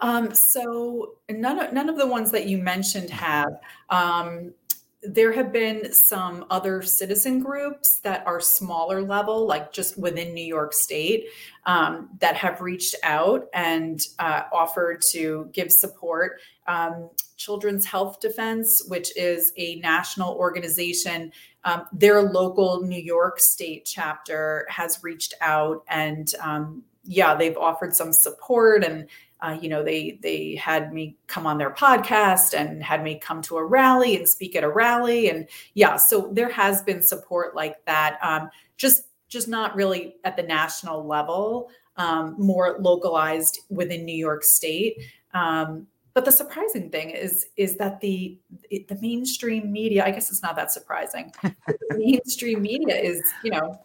[0.00, 3.60] um, so none of, none of the ones that you mentioned have.
[3.90, 4.52] Um,
[5.02, 10.44] there have been some other citizen groups that are smaller level, like just within New
[10.44, 11.26] York State,
[11.66, 16.40] um, that have reached out and uh, offered to give support.
[16.66, 21.32] Um, Children's Health Defense, which is a national organization,
[21.64, 27.94] um, their local New York State chapter has reached out and um, yeah, they've offered
[27.94, 29.08] some support and
[29.40, 33.40] uh, you know they they had me come on their podcast and had me come
[33.42, 35.30] to a rally and speak at a rally.
[35.30, 38.18] And yeah so there has been support like that.
[38.22, 44.42] Um, just just not really at the national level um, more localized within new york
[44.42, 44.96] state.
[45.34, 48.38] Um, but the surprising thing is is that the
[48.70, 51.32] the mainstream media i guess it's not that surprising.
[51.90, 53.78] Mainstream media is you know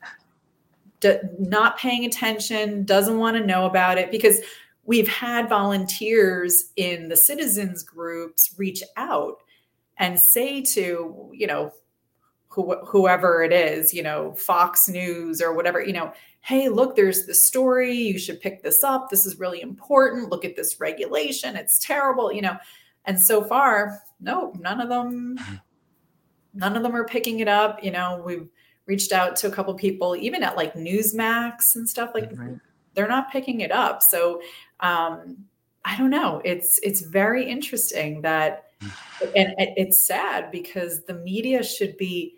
[1.38, 4.40] not paying attention doesn't want to know about it because
[4.86, 9.38] we've had volunteers in the citizens groups reach out
[9.98, 11.72] and say to you know
[12.48, 17.26] who, whoever it is you know fox news or whatever you know hey look there's
[17.26, 17.96] this story.
[17.96, 19.10] You should pick this up.
[19.10, 20.30] This is really important.
[20.30, 21.56] Look at this regulation.
[21.56, 22.58] It's terrible you know.
[23.06, 25.56] And so far no none of them mm-hmm.
[26.54, 28.22] none of them are picking it up you know.
[28.24, 28.48] We've
[28.86, 32.58] reached out to a couple people even at like newsmax and stuff like right.
[32.94, 34.02] they're not picking it up.
[34.04, 34.42] So
[34.84, 35.38] um,
[35.86, 36.42] I don't know.
[36.46, 38.66] It's it's very interesting that,
[39.36, 42.36] and it's sad because the media should be,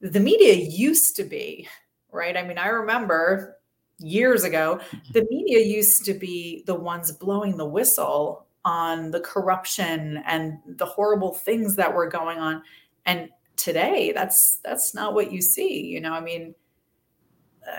[0.00, 1.68] the media used to be
[2.12, 2.36] right.
[2.36, 3.56] I mean, I remember
[3.98, 4.80] years ago,
[5.12, 10.86] the media used to be the ones blowing the whistle on the corruption and the
[10.86, 12.62] horrible things that were going on,
[13.06, 15.86] and today that's that's not what you see.
[15.86, 16.54] You know, I mean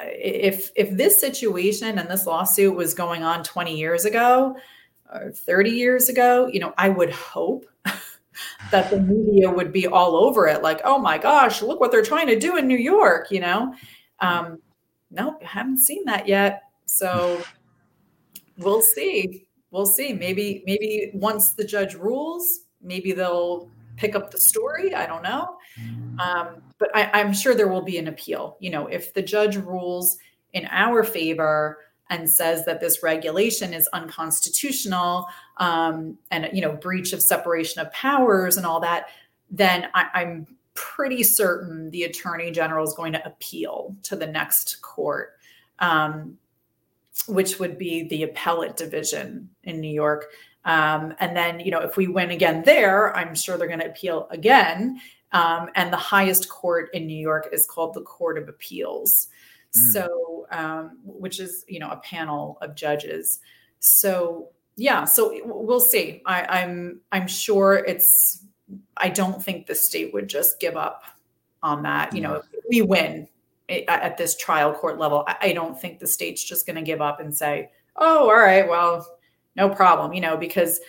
[0.06, 4.56] if if this situation and this lawsuit was going on 20 years ago
[5.14, 7.66] or 30 years ago, you know, I would hope
[8.72, 12.04] that the media would be all over it, like, oh my gosh, look what they're
[12.04, 13.74] trying to do in New York, you know.
[14.20, 14.60] Um,
[15.12, 16.64] nope, haven't seen that yet.
[16.86, 17.42] So
[18.58, 19.48] we'll see.
[19.72, 20.14] We'll see.
[20.14, 24.94] Maybe, maybe once the judge rules, maybe they'll pick up the story.
[24.94, 25.58] I don't know.
[26.20, 28.58] Um, but I, am sure there will be an appeal.
[28.60, 30.18] You know, if the judge rules
[30.54, 37.14] in our favor and says that this regulation is unconstitutional um, and you know breach
[37.14, 39.08] of separation of powers and all that,
[39.50, 44.82] then I, I'm pretty certain the attorney general is going to appeal to the next
[44.82, 45.34] court.
[45.80, 46.38] Um,
[47.26, 50.28] which would be the appellate division in New York.
[50.66, 53.90] Um, and then, you know, if we win again there, I'm sure they're going to
[53.90, 55.00] appeal again.
[55.34, 59.28] Um, and the highest court in New York is called the Court of Appeals.
[59.76, 59.92] Mm.
[59.92, 63.40] So, um, which is, you know, a panel of judges.
[63.80, 66.22] So, yeah, so we'll see.
[66.26, 68.44] I, I'm I'm sure it's.
[68.98, 71.04] I don't think the state would just give up
[71.64, 72.14] on that.
[72.14, 73.28] You know, if we win
[73.70, 77.20] at this trial court level, I don't think the state's just going to give up
[77.20, 79.18] and say, "Oh, all right, well,
[79.56, 80.80] no problem," you know, because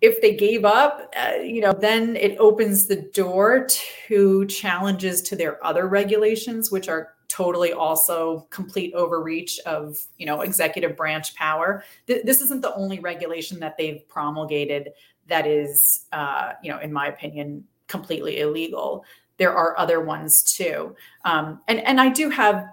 [0.00, 3.66] if they gave up, uh, you know, then it opens the door
[4.06, 10.40] to challenges to their other regulations, which are totally also complete overreach of you know
[10.40, 11.84] executive branch power.
[12.06, 14.90] Th- this isn't the only regulation that they've promulgated
[15.26, 19.04] that is, uh, you know, in my opinion, completely illegal.
[19.36, 20.94] There are other ones too,
[21.24, 22.64] um, and and I do have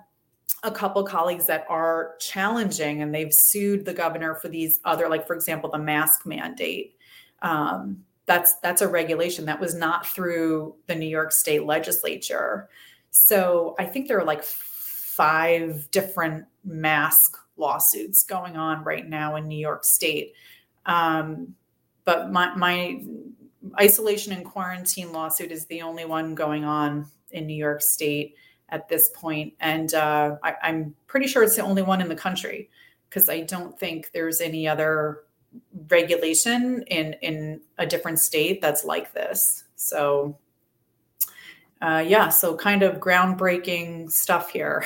[0.63, 5.27] a couple colleagues that are challenging and they've sued the governor for these other like
[5.27, 6.95] for example the mask mandate
[7.41, 12.67] um, that's that's a regulation that was not through the new york state legislature
[13.17, 19.47] so I think there are like five different mask lawsuits going on right now in
[19.47, 20.33] New York State.
[20.85, 21.55] Um,
[22.03, 23.01] but my, my
[23.79, 28.35] isolation and quarantine lawsuit is the only one going on in New York State
[28.67, 29.53] at this point.
[29.61, 32.69] And uh, I, I'm pretty sure it's the only one in the country
[33.09, 35.21] because I don't think there's any other
[35.89, 39.63] regulation in in a different state that's like this.
[39.75, 40.37] So
[41.81, 44.85] uh, yeah, so kind of groundbreaking stuff here.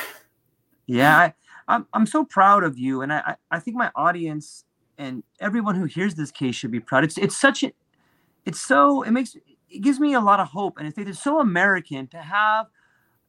[0.87, 1.33] Yeah, I,
[1.67, 4.65] I'm I'm so proud of you, and I I think my audience
[4.97, 7.03] and everyone who hears this case should be proud.
[7.03, 7.71] It's it's such a,
[8.45, 9.35] it's so it makes
[9.69, 12.67] it gives me a lot of hope, and it's, it's so American to have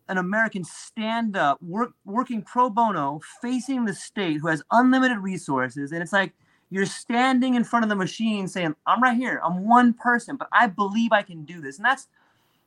[0.09, 5.93] an American stand up, work working pro bono, facing the state who has unlimited resources,
[5.93, 6.34] and it's like
[6.71, 9.41] you're standing in front of the machine saying, "I'm right here.
[9.45, 12.09] I'm one person, but I believe I can do this," and that's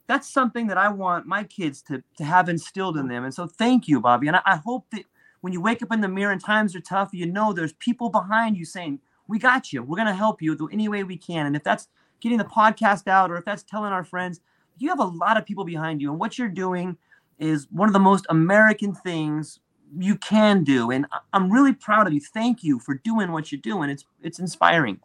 [0.07, 3.23] that's something that I want my kids to to have instilled in them.
[3.23, 4.27] And so thank you, Bobbie.
[4.27, 5.05] And I, I hope that
[5.41, 8.09] when you wake up in the mirror and times are tough, you know there's people
[8.09, 9.83] behind you saying, "We got you.
[9.83, 11.87] We're gonna help you any way we can." And if that's
[12.19, 14.41] getting the podcast out, or if that's telling our friends,
[14.77, 16.97] you have a lot of people behind you, and what you're doing
[17.39, 19.59] is one of the most American things
[19.97, 20.91] you can do.
[20.91, 22.21] And I'm really proud of you.
[22.21, 23.89] Thank you for doing what you're doing.
[23.89, 24.99] It's it's inspiring.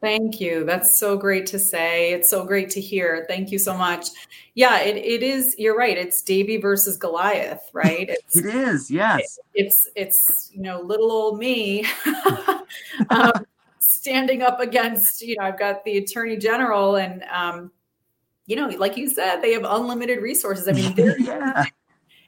[0.00, 0.64] Thank you.
[0.64, 2.12] That's so great to say.
[2.12, 3.26] It's so great to hear.
[3.28, 4.08] Thank you so much.
[4.54, 5.54] Yeah, it, it is.
[5.58, 5.96] You're right.
[5.96, 8.08] It's Davy versus Goliath, right?
[8.08, 8.90] It's, it is.
[8.90, 9.38] Yes.
[9.52, 11.84] It, it's it's you know little old me
[13.10, 13.32] um,
[13.78, 17.70] standing up against you know I've got the Attorney General and um,
[18.46, 20.66] you know like you said they have unlimited resources.
[20.66, 21.66] I mean, yeah.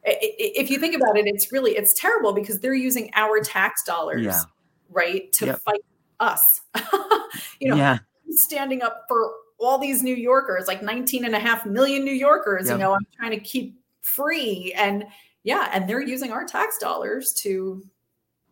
[0.04, 4.22] If you think about it, it's really it's terrible because they're using our tax dollars.
[4.22, 4.40] Yeah.
[4.90, 5.60] Right to yep.
[5.60, 5.80] fight
[6.20, 6.60] us.
[7.60, 7.98] you know, yeah.
[8.28, 12.66] standing up for all these New Yorkers, like 19 and a half million New Yorkers,
[12.66, 12.74] yep.
[12.74, 14.74] you know, I'm trying to keep free.
[14.76, 15.06] And
[15.44, 17.82] yeah, and they're using our tax dollars to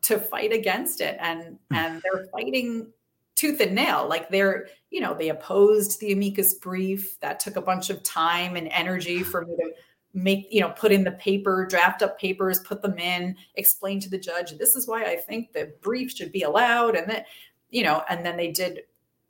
[0.02, 1.16] to fight against it.
[1.20, 1.74] And hmm.
[1.74, 2.92] and they're fighting
[3.34, 4.06] tooth and nail.
[4.08, 7.18] Like they're, you know, they opposed the amicus brief.
[7.20, 9.72] That took a bunch of time and energy for me to
[10.12, 14.10] make you know put in the paper draft up papers put them in explain to
[14.10, 17.26] the judge this is why i think the brief should be allowed and that
[17.70, 18.82] you know, and then they did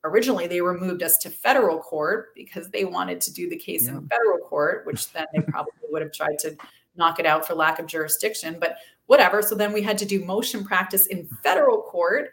[0.02, 3.92] originally they removed us to federal court because they wanted to do the case yeah.
[3.92, 6.56] in federal court, which then they probably would have tried to
[6.96, 8.76] knock it out for lack of jurisdiction, but
[9.06, 9.42] whatever.
[9.42, 12.30] So then we had to do motion practice in federal court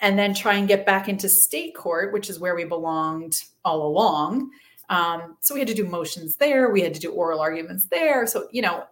[0.00, 3.34] and then try and get back into state court, which is where we belonged
[3.64, 4.50] all along.
[4.88, 6.70] Um, so we had to do motions there.
[6.70, 8.26] We had to do oral arguments there.
[8.26, 8.84] So, you know,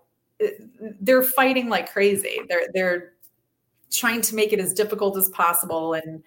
[1.01, 2.40] they're fighting like crazy.
[2.49, 3.12] They're, they're
[3.90, 5.95] trying to make it as difficult as possible.
[5.95, 6.22] And,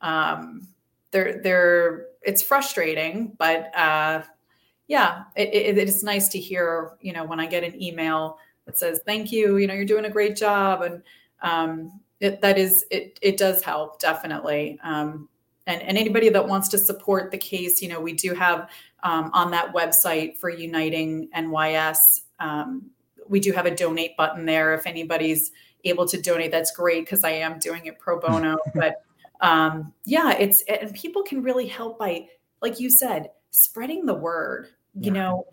[0.00, 0.66] um,
[1.12, 4.22] they're they're it's frustrating, but uh,
[4.88, 6.92] yeah, it, it, it is nice to hear.
[7.00, 10.06] You know, when I get an email that says thank you, you know, you're doing
[10.06, 11.02] a great job, and
[11.42, 13.18] um, it, that is it.
[13.22, 14.80] It does help definitely.
[14.82, 15.28] Um,
[15.66, 18.70] and, and anybody that wants to support the case, you know, we do have
[19.02, 21.98] um, on that website for Uniting NYS,
[22.40, 22.90] um,
[23.28, 24.74] we do have a donate button there.
[24.74, 25.52] If anybody's
[25.84, 28.56] able to donate, that's great because I am doing it pro bono.
[28.74, 29.02] but
[29.40, 32.28] um, yeah, it's and people can really help by,
[32.60, 34.68] like you said, spreading the word.
[34.94, 35.06] Yeah.
[35.06, 35.46] You know,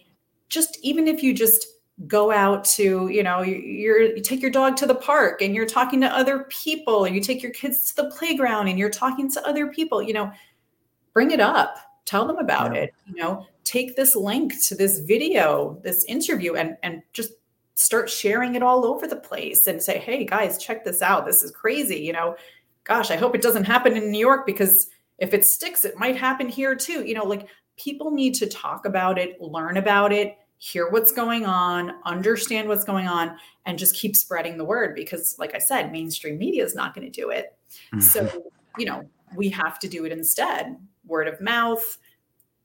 [0.49, 1.68] just even if you just
[2.07, 5.65] go out to you know you're you take your dog to the park and you're
[5.65, 9.29] talking to other people or you take your kids to the playground and you're talking
[9.29, 10.31] to other people you know
[11.13, 11.75] bring it up
[12.05, 12.83] tell them about yeah.
[12.83, 17.33] it you know take this link to this video this interview and and just
[17.79, 21.25] start sharing it all over the place and say, hey guys, check this out.
[21.25, 21.95] This is crazy.
[21.95, 22.35] You know,
[22.83, 26.17] gosh, I hope it doesn't happen in New York because if it sticks, it might
[26.17, 27.05] happen here too.
[27.05, 27.47] You know, like
[27.77, 32.84] people need to talk about it, learn about it, hear what's going on, understand what's
[32.84, 36.76] going on, and just keep spreading the word because, like I said, mainstream media is
[36.76, 37.57] not going to do it.
[37.93, 38.01] Mm-hmm.
[38.01, 41.97] So, you know, we have to do it instead word of mouth,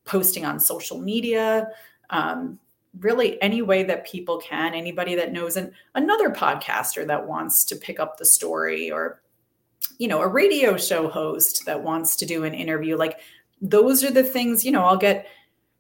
[0.05, 1.69] posting on social media.
[2.11, 2.59] Um,
[3.01, 7.75] really any way that people can anybody that knows an, another podcaster that wants to
[7.75, 9.21] pick up the story or
[9.99, 13.19] you know a radio show host that wants to do an interview like
[13.61, 15.27] those are the things you know i'll get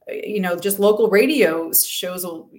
[0.08, 2.50] you know just local radio shows will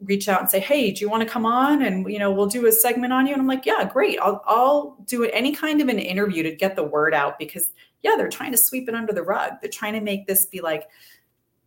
[0.00, 1.82] reach out and say hey do you want to come on?
[1.82, 3.32] And you know we'll do a segment on you.
[3.32, 4.18] And i'm like yeah great.
[4.20, 8.14] I'll, I'll do any kind of an interview to get the word out because yeah
[8.16, 9.52] they're trying to sweep it under the rug.
[9.60, 10.88] They're trying to make this be like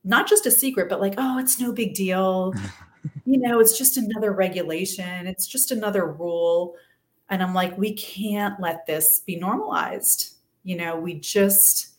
[0.03, 2.53] not just a secret but like oh it's no big deal.
[3.25, 5.27] You know it's just another regulation.
[5.27, 6.75] It's just another rule.
[7.29, 10.35] And i'm like we can't let this be normalized.
[10.63, 11.89] You know we just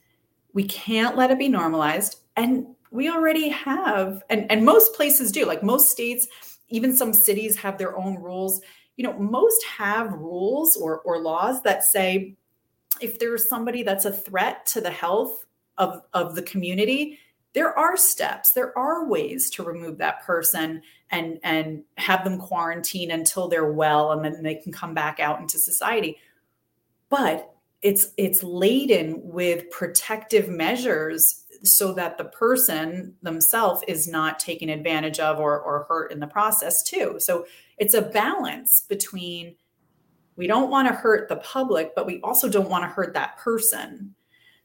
[0.54, 2.20] we can't let it be normalized.
[2.36, 6.26] And we already have and and most places do like most states
[6.68, 8.60] even some cities have their own rules.
[8.96, 12.36] You know most have rules or or laws that say
[13.00, 17.18] if there's somebody that's a threat to the health of of the community
[17.54, 23.10] there are steps there are ways to remove that person and and have them quarantine
[23.10, 26.18] until they're well and then they can come back out into society.
[27.08, 34.68] But it's it's laden with protective measures so that the person themselves is not taken
[34.68, 37.16] advantage of or, or hurt in the process too.
[37.18, 37.46] So
[37.78, 39.56] it's a balance between
[40.36, 43.38] we don't want to hurt the public but we also don't want to hurt that
[43.38, 44.14] person.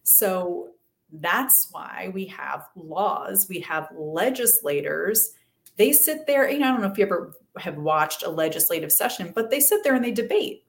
[0.04, 0.70] So
[1.14, 5.34] that's why we have laws we have legislators.
[5.78, 8.92] They sit there you know i don't know if you ever have watched a legislative
[8.92, 10.64] session but they sit there and they debate.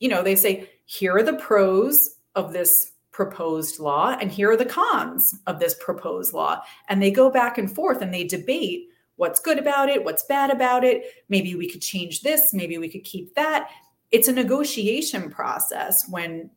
[0.00, 4.56] You know they say here are the pros of this proposed law and here are
[4.56, 6.62] the cons of this proposed law.
[6.88, 10.50] And they go back and forth and they debate what's good about it what's bad
[10.50, 11.02] about it.
[11.28, 13.70] Maybe we could change this maybe we could keep that.
[14.12, 16.48] It's a negotiation process when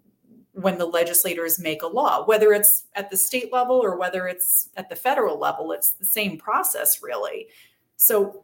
[0.52, 4.70] when the legislators make a law whether it's at the state level or whether it's
[4.78, 7.48] at the federal level it's the same process really.
[7.98, 8.44] So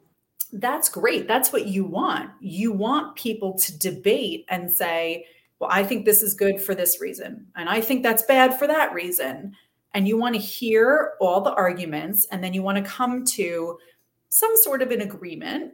[0.53, 1.27] that's great.
[1.27, 2.31] That's what you want.
[2.41, 5.27] You want people to debate and say
[5.59, 8.67] well, I think this is good for this reason, and I think that's bad for
[8.67, 9.55] that reason.
[9.93, 13.77] And you want to hear all the arguments, and then you want to come to
[14.29, 15.73] some sort of an agreement.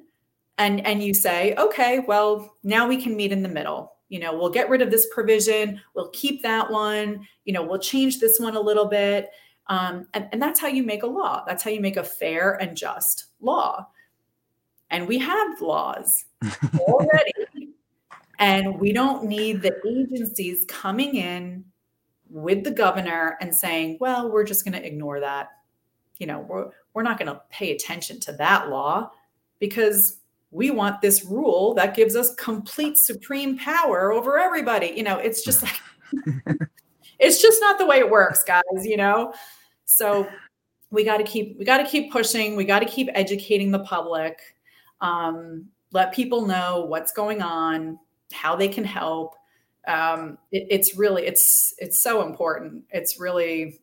[0.60, 3.94] And, and you say, okay, well, now we can meet in the middle.
[4.10, 7.80] You know, we'll get rid of this provision, we'll keep that one, you know, we'll
[7.80, 9.32] change this one a little bit.
[9.68, 11.44] Um, and, and that's how you make a law.
[11.48, 13.88] That's how you make a fair and just law.
[14.92, 16.26] And we have laws
[16.80, 17.32] already
[18.40, 21.66] and we don't need the agencies coming in
[22.30, 25.50] with the governor and saying, well, we're just going to ignore that.
[26.18, 29.12] You know, we're, we're not going to pay attention to that law
[29.60, 30.18] because
[30.52, 34.94] we want this rule that gives us complete supreme power over everybody.
[34.96, 35.80] You know, it's just like,
[37.20, 39.34] it's just not the way it works, guys, you know?
[39.86, 40.28] So
[40.90, 42.56] we got to keep, we got to keep pushing.
[42.56, 44.40] We got to keep educating the public.
[45.02, 48.00] Um, let people know what's going on
[48.34, 49.36] how they can help.
[49.88, 52.84] Um, it, it's really it's it's so important.
[52.92, 53.80] It's really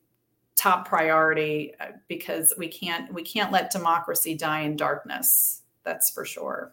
[0.57, 5.63] top priority uh, because we can't we can't let democracy die in darkness.
[5.85, 6.73] That's for sure.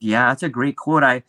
[0.00, 1.02] Yeah, that's a great quote.
[1.02, 1.22] I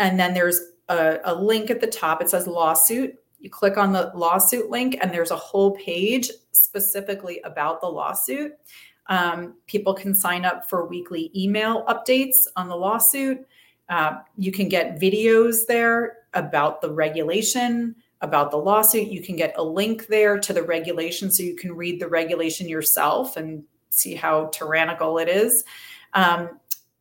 [0.00, 2.22] And then there's a, a link at the top.
[2.22, 3.18] It says lawsuit.
[3.40, 8.52] You click on the lawsuit link, and there's a whole page specifically about the lawsuit.
[9.08, 13.46] Um, people can sign up for weekly email updates on the lawsuit.
[13.88, 19.08] Uh, you can get videos there about the regulation, about the lawsuit.
[19.08, 22.68] You can get a link there to the regulation so you can read the regulation
[22.68, 25.64] yourself and see how tyrannical it is.
[26.12, 26.60] Um,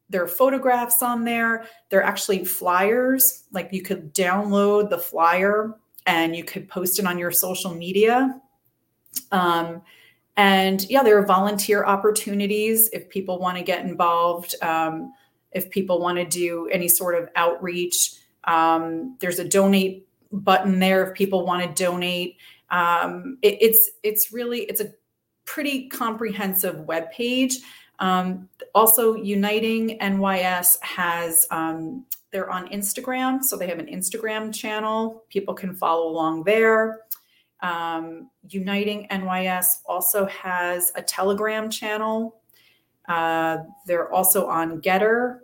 [0.09, 1.65] there are photographs on there.
[1.89, 7.05] There are actually flyers, like you could download the flyer and you could post it
[7.05, 8.39] on your social media.
[9.31, 9.81] Um,
[10.37, 14.55] and yeah, there are volunteer opportunities if people want to get involved.
[14.61, 15.11] Um,
[15.51, 18.13] if people want to do any sort of outreach.
[18.43, 22.37] Um, there's a donate button there if people want to donate.
[22.69, 24.93] Um, it, it's it's really it's a
[25.45, 27.57] pretty comprehensive web page.
[27.99, 35.23] Um, also, Uniting NYS has um, they're on Instagram, so they have an Instagram channel.
[35.29, 37.01] People can follow along there.
[37.61, 42.39] Um, Uniting NYS also has a Telegram channel.
[43.07, 45.39] Uh, they're also on Gettr.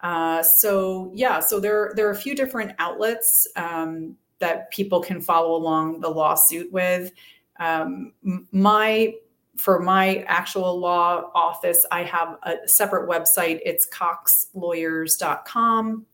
[0.00, 5.20] Uh, so yeah, so there there are a few different outlets um, that people can
[5.20, 7.12] follow along the lawsuit with.
[7.58, 8.14] Um,
[8.52, 9.14] my
[9.56, 13.58] for my actual law office, I have a separate website.
[13.64, 16.06] It's coxlawyers.com.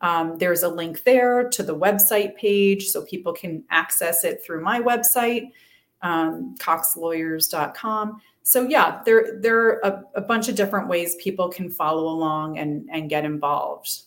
[0.00, 4.62] Um, there's a link there to the website page so people can access it through
[4.62, 5.50] my website,
[6.02, 8.20] um, coxlawyers.com.
[8.42, 12.58] So yeah, there there are a, a bunch of different ways people can follow along
[12.58, 14.04] and and get involved.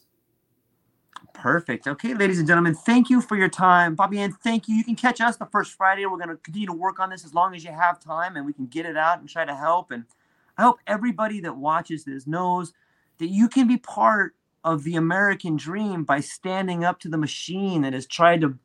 [1.34, 1.88] Perfect.
[1.88, 3.96] Okay, ladies and gentlemen, thank you for your time.
[3.96, 4.76] Bobbie Anne, thank you.
[4.76, 6.06] You can catch us the first Friday.
[6.06, 8.46] We're going to continue to work on this as long as you have time and
[8.46, 9.92] we can get it out and try to help.
[9.92, 10.06] And
[10.58, 12.74] I hope everybody that watches this knows
[13.18, 17.82] that you can be part of the American dream by standing up to the machine
[17.82, 18.58] that has tried to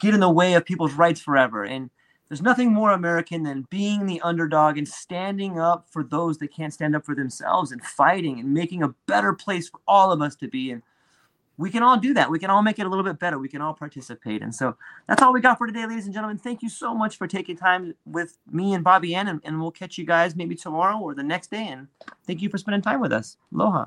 [0.00, 1.64] get in the way of people's rights forever.
[1.64, 1.90] And
[2.28, 6.72] there's nothing more American than being the underdog and standing up for those that can't
[6.72, 10.34] stand up for themselves and fighting and making a better place for all of us
[10.36, 10.70] to be.
[10.70, 10.82] And
[11.56, 12.30] we can all do that.
[12.30, 13.38] We can all make it a little bit better.
[13.38, 14.42] We can all participate.
[14.42, 14.76] And so
[15.06, 16.38] that's all we got for today, ladies and gentlemen.
[16.38, 19.70] Thank you so much for taking time with me and Bobbie Anne, and, and we'll
[19.70, 21.68] catch you guys maybe tomorrow or the next day.
[21.68, 21.88] And
[22.26, 23.36] thank you for spending time with us.
[23.52, 23.86] Aloha.